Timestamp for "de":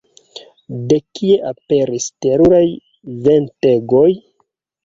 0.93-0.97